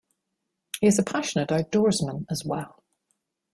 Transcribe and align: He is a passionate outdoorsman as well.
He 0.79 0.87
is 0.87 0.97
a 0.97 1.03
passionate 1.03 1.49
outdoorsman 1.49 2.25
as 2.31 2.43
well. 2.43 2.83